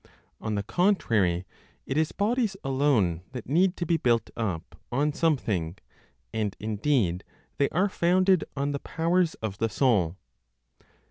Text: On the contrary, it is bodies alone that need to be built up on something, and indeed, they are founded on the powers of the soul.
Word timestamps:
On 0.39 0.55
the 0.55 0.63
contrary, 0.63 1.45
it 1.85 1.95
is 1.95 2.11
bodies 2.11 2.57
alone 2.63 3.21
that 3.33 3.47
need 3.47 3.77
to 3.77 3.85
be 3.85 3.97
built 3.97 4.31
up 4.35 4.75
on 4.91 5.13
something, 5.13 5.77
and 6.33 6.55
indeed, 6.59 7.23
they 7.59 7.69
are 7.69 7.87
founded 7.87 8.43
on 8.57 8.71
the 8.71 8.79
powers 8.79 9.35
of 9.43 9.59
the 9.59 9.69
soul. 9.69 10.17